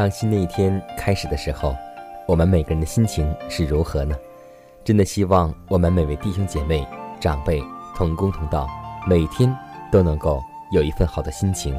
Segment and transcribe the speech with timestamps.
[0.00, 1.76] 当新的一天开始的时候，
[2.26, 4.16] 我们每个人的心情是如何呢？
[4.82, 6.88] 真的希望我们每位弟兄姐妹、
[7.20, 7.62] 长辈、
[7.94, 8.66] 同工同道，
[9.06, 9.54] 每天
[9.92, 11.78] 都能够有一份好的心情，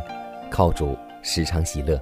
[0.52, 2.00] 靠主时常喜乐。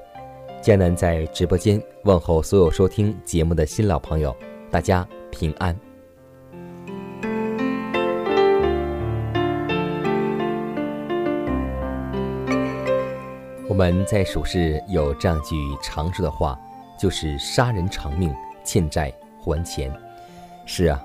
[0.62, 4.36] 江南在直播间问候所有收听节目的新老朋友，
[4.70, 5.74] 大家平安。
[13.80, 16.60] 们在属世有这样句常说的话，
[17.00, 19.10] 就是杀人偿命，欠债
[19.42, 19.90] 还钱。
[20.66, 21.02] 是啊，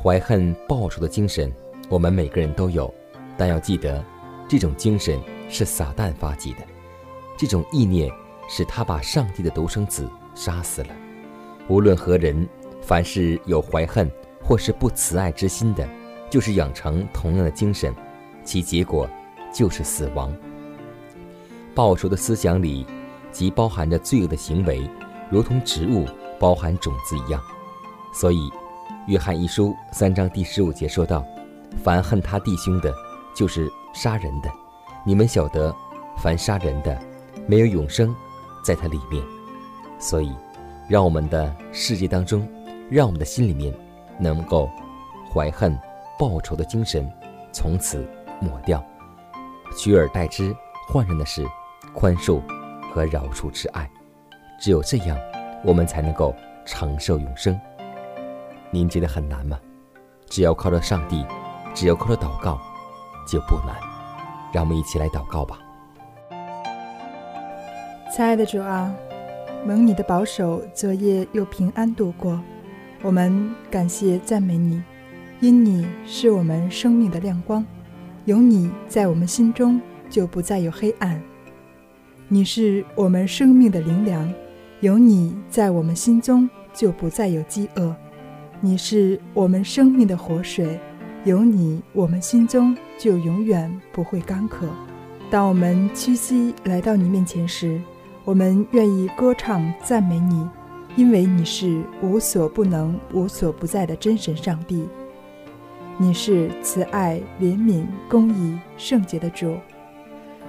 [0.00, 1.52] 怀恨报仇的精神，
[1.88, 2.94] 我们每个人都有，
[3.36, 4.04] 但要记得，
[4.48, 6.58] 这种精神是撒旦发起的，
[7.36, 8.08] 这种意念
[8.48, 10.90] 是他把上帝的独生子杀死了。
[11.66, 12.48] 无论何人，
[12.80, 14.08] 凡是有怀恨
[14.44, 15.84] 或是不慈爱之心的，
[16.30, 17.92] 就是养成同样的精神，
[18.44, 19.10] 其结果
[19.52, 20.32] 就是死亡。
[21.76, 22.86] 报仇的思想里，
[23.30, 24.88] 即包含着罪恶的行为，
[25.30, 26.06] 如同植物
[26.40, 27.38] 包含种子一样。
[28.14, 28.38] 所以，
[29.06, 31.22] 《约翰一书》三章第十五节说道
[31.84, 32.90] ：“凡恨他弟兄的，
[33.34, 34.50] 就是杀人的。
[35.04, 35.76] 你们晓得，
[36.16, 36.98] 凡杀人的，
[37.46, 38.16] 没有永生
[38.64, 39.22] 在他里面。
[39.98, 40.34] 所以，
[40.88, 42.48] 让我们的世界当中，
[42.88, 43.74] 让我们的心里面，
[44.18, 44.66] 能够
[45.30, 45.78] 怀恨
[46.18, 47.06] 报仇的精神
[47.52, 48.08] 从此
[48.40, 48.82] 抹掉，
[49.76, 50.56] 取而代之，
[50.88, 51.46] 换上的是。”
[51.96, 52.42] 宽恕
[52.92, 53.90] 和饶恕之爱，
[54.60, 55.16] 只有这样，
[55.64, 56.34] 我们才能够
[56.66, 57.58] 长寿永生。
[58.70, 59.58] 您觉得很难吗？
[60.26, 61.24] 只要靠着上帝，
[61.72, 62.60] 只要靠着祷告，
[63.26, 63.74] 就不难。
[64.52, 65.58] 让我们一起来祷告吧。
[68.14, 68.94] 亲爱的主啊，
[69.64, 72.38] 蒙你的保守，昨夜又平安度过。
[73.00, 74.82] 我们感谢赞美你，
[75.40, 77.64] 因你是我们生命的亮光，
[78.26, 79.80] 有你在我们心中，
[80.10, 81.18] 就不再有黑暗。
[82.28, 84.28] 你是我们生命的灵粮，
[84.80, 87.94] 有你在我们心中就不再有饥饿；
[88.60, 90.80] 你是我们生命的活水，
[91.24, 94.66] 有你我们心中就永远不会干渴。
[95.30, 97.80] 当我们屈膝来到你面前时，
[98.24, 100.48] 我们愿意歌唱赞美你，
[100.96, 104.84] 因为你是无所不能、无所不在的真神上帝。
[105.96, 109.54] 你是慈爱、怜悯、公义、圣洁的主。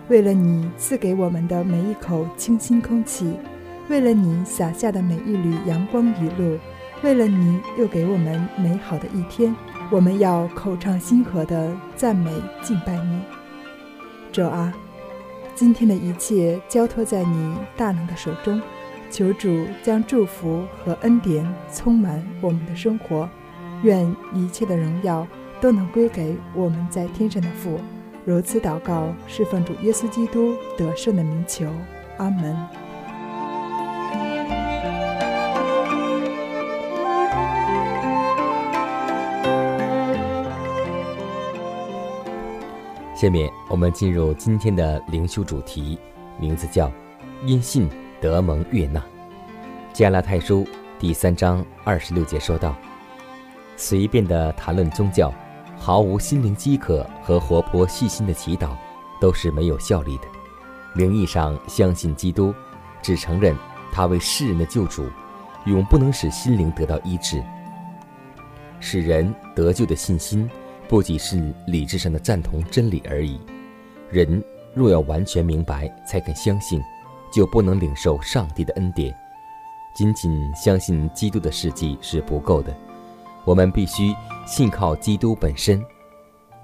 [0.10, 3.34] 为了你赐给我们的每一口清新空气，
[3.90, 6.58] 为了你洒下的每一缕阳光雨露，
[7.04, 9.54] 为了你又给我们美好的一天，
[9.92, 12.32] 我们要口唱心和的赞美
[12.62, 13.20] 敬拜你。
[14.32, 14.74] 主啊，
[15.54, 18.62] 今天的一切交托在你大能的手中，
[19.12, 23.28] 求主将祝福和恩典充满我们的生活，
[23.84, 25.28] 愿一切的荣耀
[25.60, 27.78] 都能归给我们在天上的父。
[28.28, 31.66] 如此祷告，是奉主耶稣基督得胜的名求，
[32.18, 32.54] 阿门。
[43.16, 45.98] 下面我们进入今天的灵修主题，
[46.38, 46.92] 名字叫
[47.48, 47.90] “因信
[48.20, 49.02] 得蒙悦纳”。
[49.94, 50.68] 加拉太书
[51.00, 52.76] 第三章二十六节说道
[53.78, 55.34] ：“随便的谈论宗教。”
[55.78, 58.72] 毫无心灵饥渴和活泼细心的祈祷，
[59.22, 60.24] 都是没有效力的。
[60.94, 62.54] 名义上相信基督，
[63.02, 63.56] 只承认
[63.92, 65.08] 他为世人的救主，
[65.66, 67.42] 永不能使心灵得到医治。
[68.80, 70.50] 使人得救的信心，
[70.88, 73.40] 不仅是理智上的赞同真理而已。
[74.10, 76.82] 人若要完全明白才肯相信，
[77.32, 79.16] 就不能领受上帝的恩典。
[79.96, 82.76] 仅仅相信基督的事迹是不够的，
[83.48, 84.14] 我们必须
[84.46, 85.82] 信靠基督本身。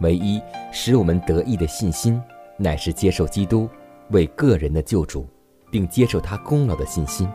[0.02, 2.22] 唯一使我们得意的信心，
[2.58, 3.70] 乃是接受基督
[4.10, 5.26] 为个人的救主，
[5.72, 7.26] 并接受他功劳的信心。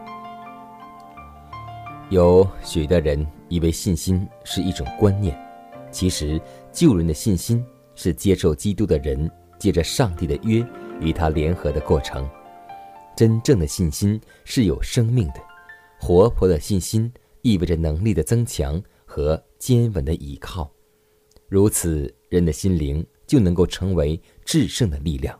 [2.11, 5.35] 有许多人以为信心是一种观念，
[5.91, 6.39] 其实
[6.71, 7.65] 救人的信心
[7.95, 10.63] 是接受基督的人借着上帝的约
[11.01, 12.29] 与他联合的过程。
[13.17, 15.41] 真正的信心是有生命的，
[15.99, 17.11] 活泼的信心
[17.41, 18.81] 意味着能力的增强
[19.19, 20.73] 和坚稳的依靠。
[21.49, 25.37] 如此，人的心灵就能够成为制胜的力量。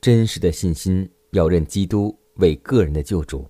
[0.00, 3.46] 真实的信心要认基督为个人的救主。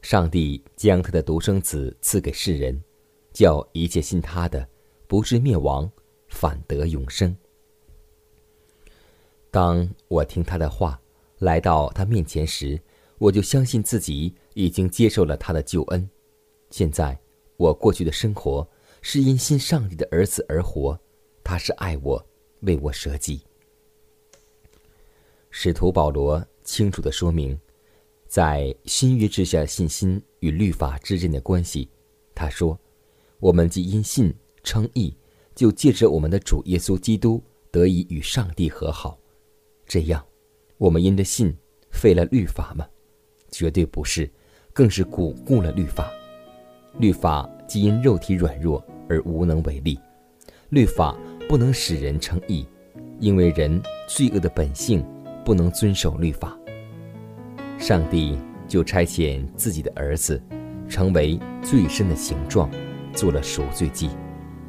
[0.00, 2.80] 上帝将他的独生子赐给世人，
[3.32, 4.68] 叫一切信他的，
[5.08, 5.90] 不是灭亡，
[6.28, 7.36] 反得永生。
[9.50, 11.00] 当我听他的话，
[11.40, 12.80] 来到他面前时，
[13.18, 16.08] 我就相信自己已经接受了他的救恩。
[16.70, 17.18] 现在，
[17.56, 18.66] 我过去的生活
[19.00, 20.98] 是因信上帝的儿子而活，
[21.44, 22.26] 他是爱我，
[22.60, 23.42] 为我舍己。
[25.50, 27.58] 使徒保罗清楚的说明。
[28.26, 31.90] 在新约之下，信心与律法之间的关系，
[32.34, 32.80] 他说
[33.38, 34.34] ：“我们既因信
[34.64, 35.14] 称义，
[35.54, 39.18] 就借着我们的主耶稣基督得以与上帝和好。
[39.86, 40.24] 这样，
[40.78, 41.54] 我们因着信
[41.90, 42.88] 废了律法吗？
[43.50, 44.30] 绝对不是，
[44.72, 46.10] 更是巩固了律法。
[46.98, 49.98] 律法既因肉体软弱而无能为力，
[50.68, 51.16] 律法
[51.48, 52.66] 不能使人称义，
[53.18, 55.04] 因为人罪恶的本性
[55.44, 56.56] 不能遵守律法。”
[57.78, 60.40] 上帝就差遣自己的儿子，
[60.88, 62.70] 成为最深的形状，
[63.12, 64.10] 做了赎罪祭，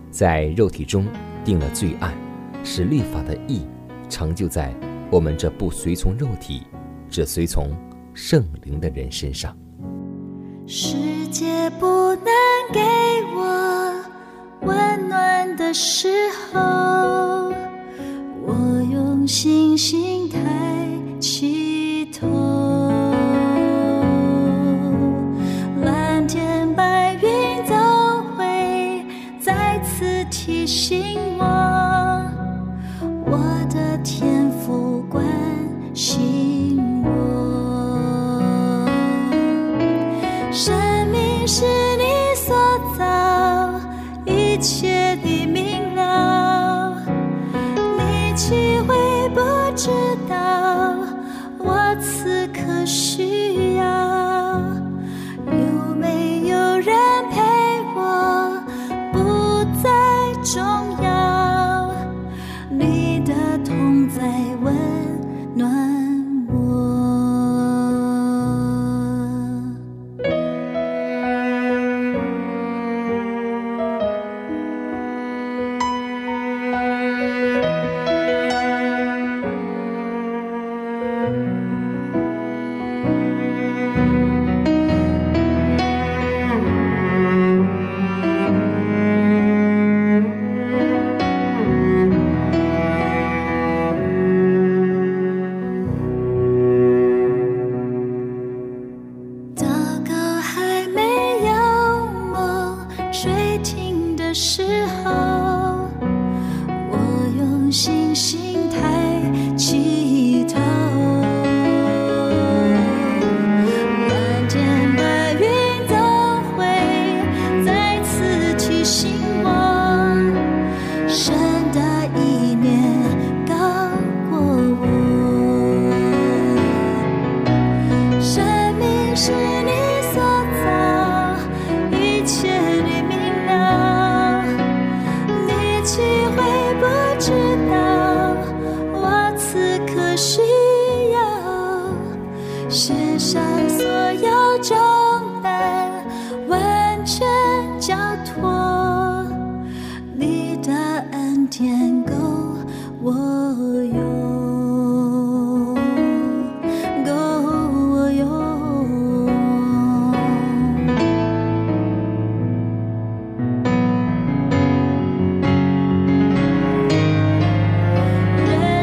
[0.09, 1.05] 在肉体中
[1.43, 2.13] 定了罪案，
[2.63, 3.67] 使律法的义
[4.09, 4.73] 成就在
[5.11, 6.63] 我们这不随从肉体，
[7.09, 7.75] 只随从
[8.13, 9.55] 圣灵的人身上。
[10.65, 10.95] 是
[11.33, 12.25] 界不能
[12.71, 12.79] 给
[13.35, 13.95] 我
[14.61, 16.59] 温暖的时候，
[18.45, 18.53] 我
[18.91, 20.22] 用星星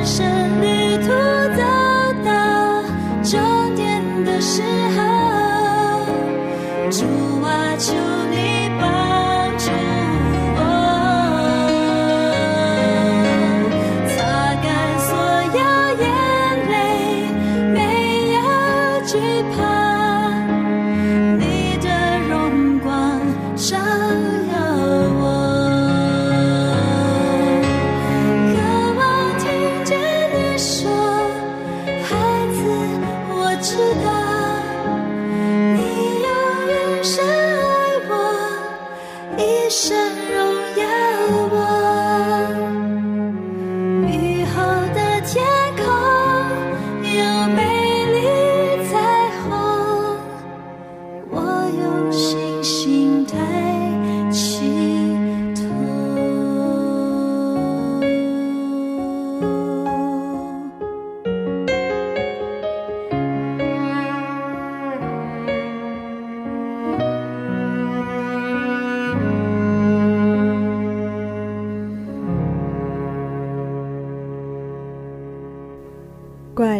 [0.00, 0.39] 人生。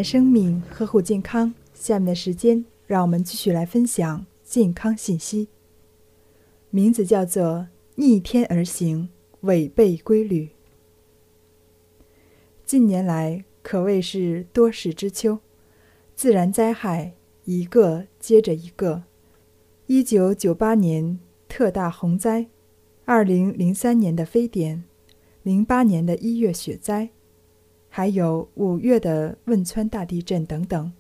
[0.03, 5.49] 生命呵护健康，下面的时间让我们继续来分享健康信息。
[6.71, 9.09] 名字叫做“逆天而行，
[9.41, 10.51] 违背规律”。
[12.65, 15.41] 近年来可谓是多事之秋，
[16.15, 17.15] 自然灾害
[17.45, 19.03] 一个接着一个。
[19.87, 22.47] 一九九八年特大洪灾，
[23.05, 24.85] 二零零三年的非典，
[25.43, 27.11] 零八年的一月雪灾。
[27.93, 30.93] 还有五月的汶川大地震等等，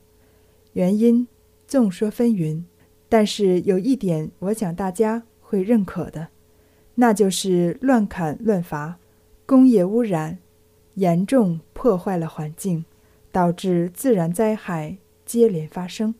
[0.73, 1.27] 原因
[1.67, 2.65] 众说纷纭，
[3.09, 6.29] 但是有一点，我想大家会认可的，
[6.97, 8.99] 那就是乱砍乱伐，
[9.47, 10.39] 工业污染
[10.95, 12.85] 严重破坏了环境，
[13.31, 16.15] 导致自然灾害接连发生，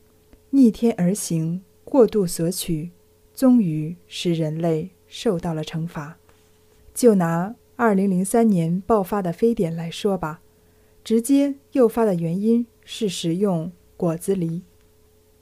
[0.51, 2.91] 逆天而行，过度索取，
[3.35, 6.17] 终于使人类受到了惩罚。
[6.93, 10.39] 就拿二零零三年爆发的非典来说吧。
[11.03, 14.61] 直接诱发的原因是食用果子狸。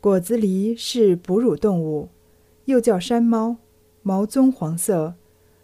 [0.01, 2.09] 果子狸是哺乳动物，
[2.65, 3.57] 又叫山猫，
[4.01, 5.15] 毛棕黄色，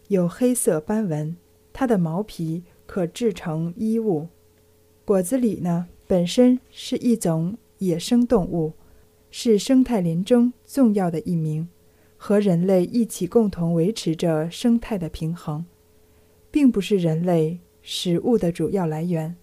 [0.10, 1.38] 有黑色斑纹。
[1.72, 4.28] 它的毛皮可制成衣物。
[5.04, 8.74] 果子狸呢，本身是一种野生动物，
[9.30, 11.68] 是生态林中重要的一名，
[12.18, 15.66] 和人类一起共同维持着生态的平衡，
[16.52, 19.36] 并不是人类食物的主要来源。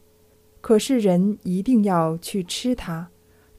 [0.62, 3.10] 可是人一定要去吃它，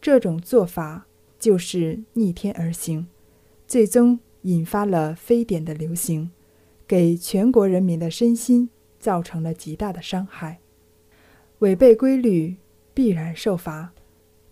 [0.01, 1.05] 这种做法
[1.37, 3.05] 就是逆天而行，
[3.67, 6.31] 最终引发了非典的流行，
[6.87, 8.69] 给全国人民的身心
[8.99, 10.59] 造成了极大的伤害。
[11.59, 12.55] 违背规律
[12.93, 13.93] 必然受罚，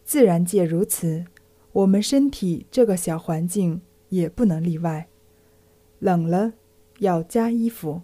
[0.03, 1.25] 自然界如此，
[1.71, 5.07] 我们身体这个小环境也不能例外。
[5.99, 6.53] 冷了
[6.99, 8.01] 要加衣服，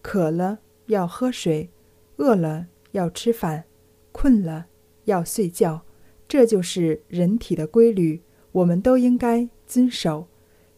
[0.00, 1.68] 渴了要喝水，
[2.16, 3.64] 饿了要吃饭。
[4.12, 4.66] 困了
[5.04, 5.82] 要睡觉，
[6.28, 8.20] 这就是人体的规律，
[8.52, 10.26] 我们都应该遵守。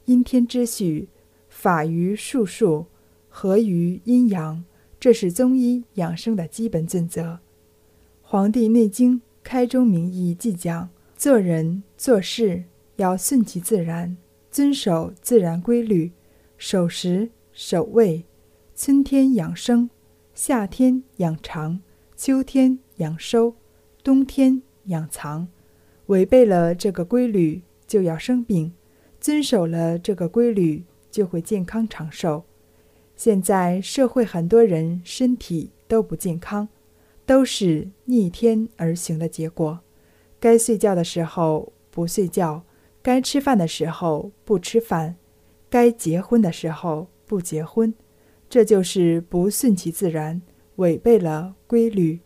[0.07, 1.09] 阴天之序，
[1.49, 2.87] 法于术数，
[3.29, 4.65] 合于阴阳，
[4.99, 7.23] 这是中医养生的基本准则。
[8.21, 12.65] 《黄帝内经·开宗明义》记讲：做人做事
[12.97, 14.17] 要顺其自然，
[14.51, 16.12] 遵守自然规律，
[16.59, 18.25] 守时守位。
[18.75, 19.89] 春天养生，
[20.35, 21.81] 夏天养长，
[22.17, 22.79] 秋天。
[22.97, 23.55] 养收，
[24.03, 25.49] 冬天养藏，
[26.07, 28.73] 违背了这个规律就要生病，
[29.21, 32.45] 遵守了这个规律就会健康长寿。
[33.17, 36.69] 现在社会很多人身体都不健康，
[37.25, 39.81] 都是逆天而行的结果。
[40.41, 42.65] 该睡觉的时候不睡觉，
[43.01, 45.17] 该吃饭的时候不吃饭，
[45.71, 47.95] 该结婚的时候不结婚，
[48.49, 50.43] 这就是不顺其自然，
[50.77, 52.19] 违背了规律。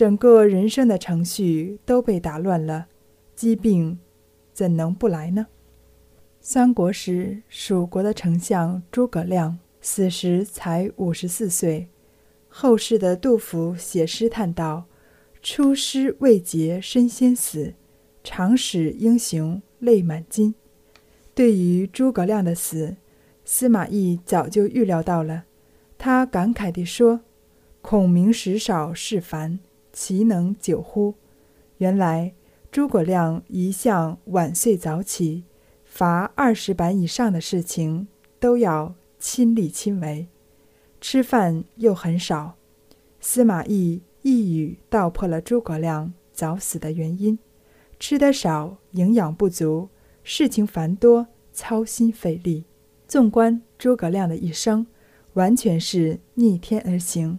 [0.00, 2.86] 整个人生的程序都被打乱了，
[3.36, 3.98] 疾病
[4.54, 5.48] 怎能不来呢？
[6.40, 11.86] 三国时，蜀国的丞相诸葛亮死时才五十四岁。
[12.48, 14.86] 后世的杜甫写诗叹道
[15.42, 17.74] ：“出师未捷身先死，
[18.24, 20.54] 长使英雄泪满襟。”
[21.36, 22.96] 对于诸葛亮的死，
[23.44, 25.44] 司马懿早就预料到了。
[25.98, 27.20] 他感慨地说
[27.82, 29.58] ：“孔明时少事繁。”
[30.00, 31.16] 其能久乎？
[31.76, 32.32] 原来
[32.72, 35.44] 诸葛亮一向晚睡早起，
[35.84, 40.26] 罚二十板以上的事情都要亲力亲为，
[41.02, 42.54] 吃饭又很少。
[43.20, 47.38] 司马懿一语道破了诸葛亮早死的原因：
[47.98, 49.90] 吃得少，营养不足，
[50.24, 52.64] 事情繁多，操心费力。
[53.06, 54.86] 纵观诸葛亮的一生，
[55.34, 57.38] 完全是逆天而行。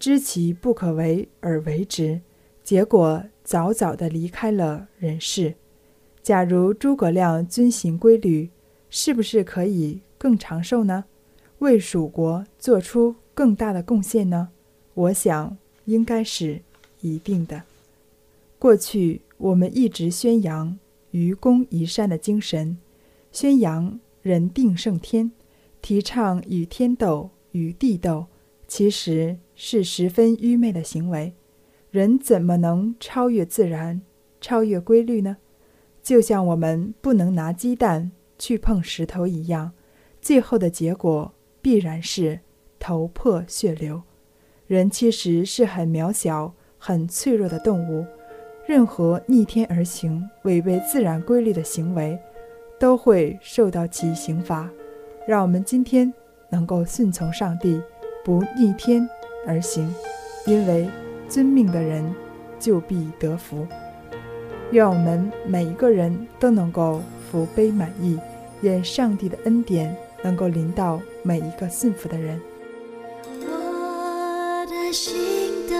[0.00, 2.22] 知其不可为而为之，
[2.64, 5.56] 结果早早的离开了人世。
[6.22, 8.48] 假如诸葛亮遵行规律，
[8.88, 11.04] 是不是可以更长寿呢？
[11.58, 14.48] 为蜀国做出更大的贡献呢？
[14.94, 16.62] 我想应该是
[17.02, 17.64] 一定的。
[18.58, 20.78] 过去我们一直宣扬
[21.10, 22.78] 愚公移山的精神，
[23.30, 25.30] 宣扬人定胜天，
[25.82, 28.26] 提倡与天斗、与地斗，
[28.70, 31.34] 其实是十分愚昧的行为。
[31.90, 34.00] 人怎么能超越自然、
[34.40, 35.38] 超越规律呢？
[36.00, 39.72] 就像我们不能拿鸡蛋去碰石头一样，
[40.20, 42.38] 最后的结果必然是
[42.78, 44.00] 头破血流。
[44.68, 48.06] 人其实是很渺小、很脆弱的动物，
[48.68, 52.16] 任何逆天而行、违背自然规律的行为，
[52.78, 54.70] 都会受到其刑罚。
[55.26, 56.14] 让我们今天
[56.50, 57.82] 能够顺从上帝，
[58.24, 59.08] 不逆天
[59.46, 59.94] 而行，
[60.46, 60.88] 因为。
[61.30, 62.12] 遵命的人
[62.58, 63.64] 就必得福。
[64.72, 67.00] 愿我们每一个人都能够
[67.30, 68.18] 福杯满溢，
[68.62, 72.40] 愿上帝的恩典能够临到每一个信服的人。
[73.46, 75.76] 我的心的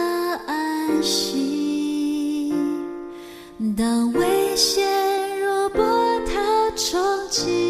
[0.46, 2.54] 安息，
[3.76, 4.86] 当危险
[5.40, 5.82] 如波
[6.26, 7.69] 涛冲击，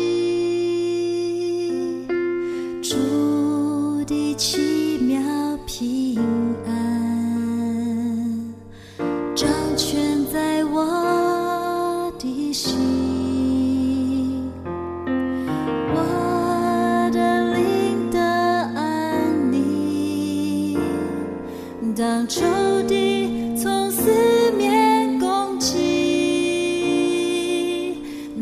[22.33, 22.47] 仇
[22.87, 25.75] 敌从四面攻击，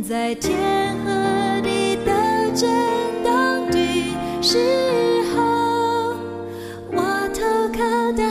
[0.07, 2.12] 在天和地的
[2.54, 2.68] 震
[3.25, 3.78] 荡的
[4.42, 4.58] 时。
[5.34, 5.41] 候，
[6.93, 7.00] 我
[7.32, 7.41] 投
[7.73, 7.78] 靠
[8.13, 8.23] 大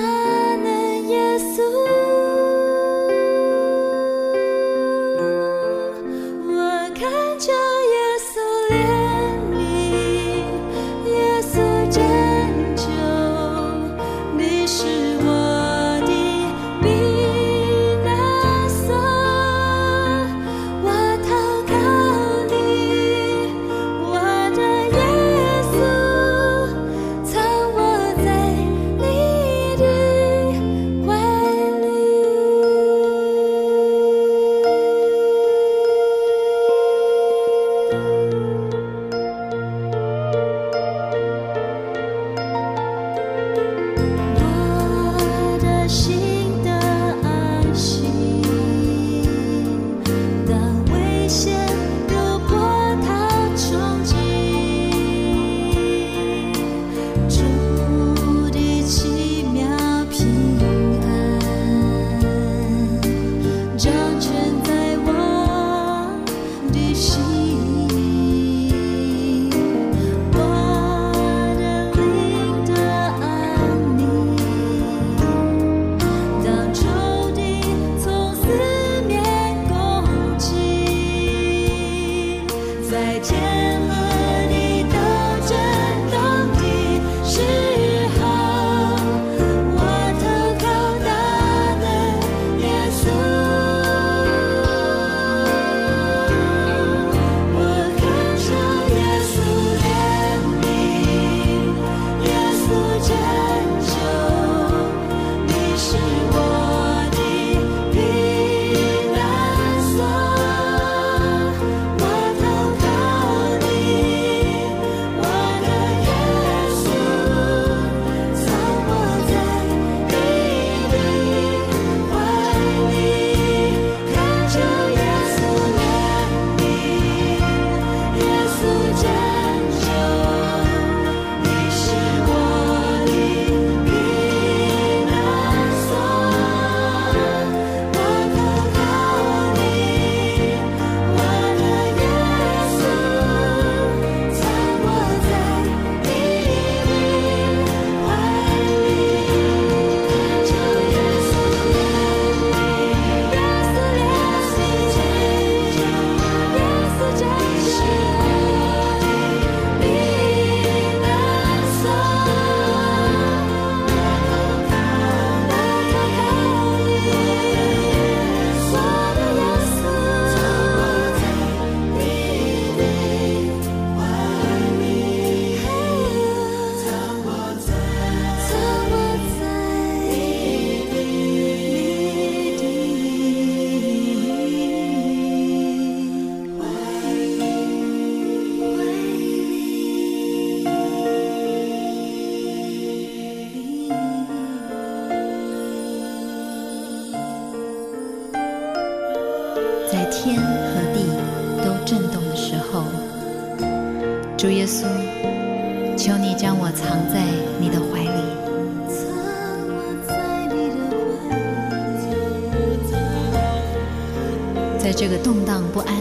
[214.87, 215.93] 在这个动荡不安、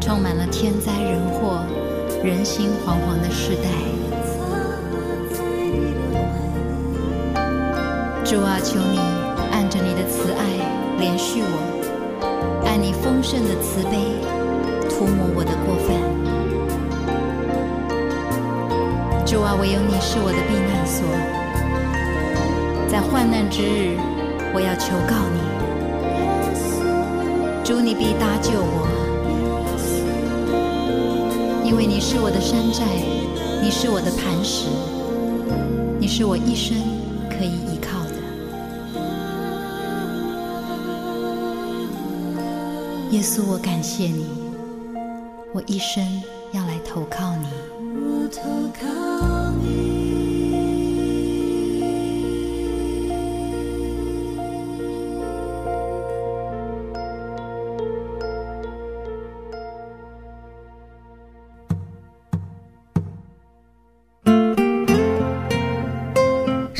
[0.00, 1.64] 充满了天灾人祸、
[2.24, 3.70] 人心惶惶的时代，
[8.24, 8.98] 主啊，求你
[9.52, 10.44] 按着你的慈爱
[10.98, 14.18] 怜恤我，按你丰盛的慈悲
[14.90, 15.94] 涂抹我的过犯。
[19.24, 21.06] 主啊，唯有你是我的避难所，
[22.90, 23.96] 在患难之日，
[24.52, 25.43] 我要求告你。
[27.64, 28.86] 主，你必搭救我，
[31.64, 32.84] 因为你是我的山寨，
[33.62, 34.66] 你是我的磐石，
[35.98, 36.76] 你是我一生
[37.30, 38.12] 可以依靠的。
[43.12, 44.26] 耶稣，我感谢你，
[45.54, 46.04] 我一生
[46.52, 47.46] 要来投靠你。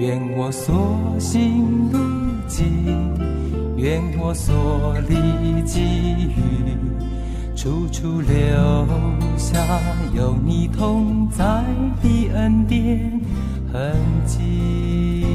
[0.00, 0.74] 愿我所
[1.20, 1.98] 行路
[2.48, 2.64] 径，
[3.76, 5.82] 愿我所历际
[6.30, 6.74] 遇，
[7.54, 8.34] 处处留
[9.36, 9.60] 下
[10.14, 11.44] 有你同在
[12.02, 13.20] 的恩典
[13.70, 15.26] 痕迹。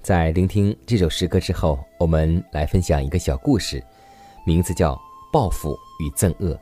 [0.00, 3.82] 在聆听这首诗歌之后，我们来分享一个小故事，
[4.46, 4.94] 名字叫
[5.32, 6.54] 《报复与憎恶》。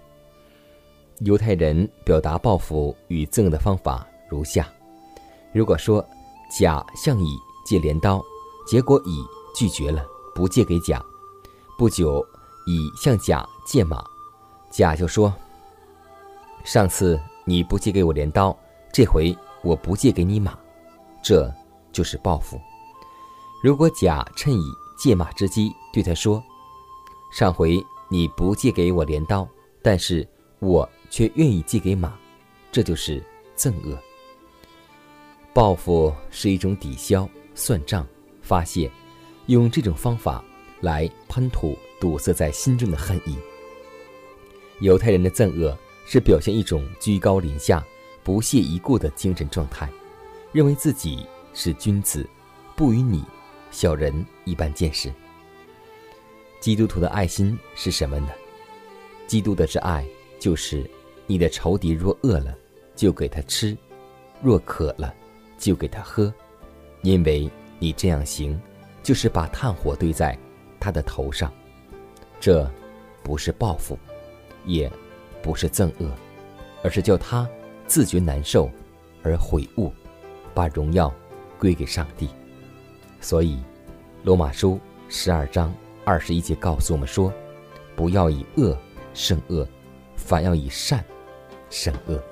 [1.24, 4.66] 犹太人表达报复与憎恶的方法如下：
[5.52, 6.04] 如果说
[6.58, 8.22] 甲向乙借镰刀，
[8.66, 10.04] 结果乙拒绝了，
[10.34, 11.00] 不借给甲，
[11.78, 12.24] 不久
[12.66, 14.02] 乙向甲借马，
[14.70, 15.32] 甲就说
[16.64, 18.56] ：“上次你不借给我镰刀，
[18.92, 20.58] 这回我不借给你马。”
[21.22, 21.52] 这
[21.92, 22.60] 就是报复。
[23.62, 24.64] 如果甲趁乙
[24.98, 26.42] 借马之机对他说
[27.32, 29.46] ：“上回你不借给我镰刀，
[29.82, 32.18] 但是我却愿意借给马，
[32.72, 33.22] 这就是
[33.54, 33.98] 憎恶。
[35.52, 38.08] 报复是一种抵消、算账、
[38.40, 38.90] 发泄，
[39.44, 40.42] 用这种方法
[40.80, 43.36] 来喷吐堵塞在心中的恨意。
[44.80, 47.84] 犹太人的憎恶是表现一种居高临下、
[48.24, 49.86] 不屑一顾的精神状态，
[50.50, 52.26] 认为自己是君子，
[52.74, 53.22] 不与你
[53.70, 55.12] 小人一般见识。
[56.58, 58.30] 基督徒的爱心是什么呢？
[59.26, 60.06] 基督的之爱
[60.38, 60.90] 就是。
[61.32, 62.54] 你的仇敌若饿了，
[62.94, 63.74] 就给他吃；
[64.42, 65.14] 若渴了，
[65.56, 66.30] 就给他喝。
[67.00, 68.60] 因为你这样行，
[69.02, 70.38] 就是把炭火堆在
[70.78, 71.50] 他的头上。
[72.38, 72.70] 这
[73.22, 73.98] 不是报复，
[74.66, 74.92] 也
[75.40, 76.10] 不是憎恶，
[76.84, 77.48] 而是叫他
[77.86, 78.70] 自觉难受
[79.22, 79.90] 而悔悟，
[80.52, 81.10] 把荣耀
[81.58, 82.28] 归给上帝。
[83.22, 83.58] 所以，
[84.22, 85.72] 罗马书十二章
[86.04, 87.32] 二十一节告诉我们说
[87.96, 88.76] ：“不要以恶
[89.14, 89.66] 胜恶，
[90.14, 91.02] 反要以善。”
[91.72, 92.22] 善恶。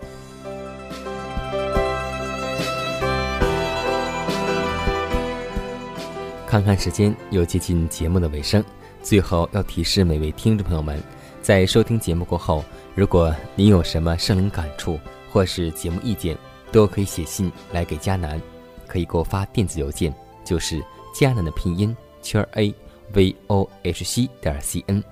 [6.47, 8.63] 看看时间，又接近节目的尾声。
[9.03, 11.03] 最后要提示每位听众朋友们，
[11.41, 12.63] 在收听节目过后，
[12.95, 15.01] 如果您有什么圣灵感触
[15.33, 16.37] 或是节目意见，
[16.71, 18.39] 都可以写信来给迦南，
[18.87, 22.75] 可以给我发电子邮件，就是迦南的拼音圈 a
[23.15, 25.03] v o h c 点 c n。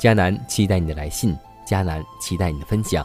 [0.00, 1.36] 迦南期待你的来信，
[1.68, 3.04] 迦南期待你的分享。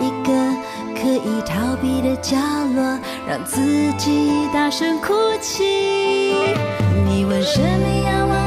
[0.00, 0.32] 一个
[0.94, 2.36] 可以逃避的角
[2.74, 5.64] 落让自己大声哭泣。
[7.06, 8.43] 你为什么要